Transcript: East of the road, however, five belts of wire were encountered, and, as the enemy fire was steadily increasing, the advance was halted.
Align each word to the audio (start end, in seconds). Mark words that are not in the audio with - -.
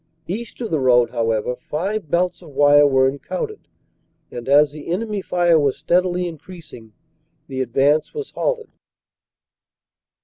East 0.27 0.59
of 0.61 0.71
the 0.71 0.79
road, 0.79 1.11
however, 1.11 1.55
five 1.55 2.09
belts 2.09 2.41
of 2.41 2.49
wire 2.49 2.87
were 2.87 3.07
encountered, 3.07 3.67
and, 4.31 4.49
as 4.49 4.71
the 4.71 4.87
enemy 4.87 5.21
fire 5.21 5.59
was 5.59 5.77
steadily 5.77 6.27
increasing, 6.27 6.93
the 7.47 7.61
advance 7.61 8.11
was 8.11 8.31
halted. 8.31 8.71